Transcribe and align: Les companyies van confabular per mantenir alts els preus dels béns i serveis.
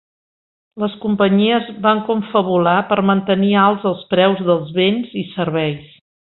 Les 0.83 0.93
companyies 1.01 1.67
van 1.83 2.01
confabular 2.07 2.75
per 2.93 2.97
mantenir 3.11 3.53
alts 3.67 3.87
els 3.91 4.03
preus 4.15 4.43
dels 4.49 4.73
béns 4.81 5.15
i 5.23 5.25
serveis. 5.37 5.87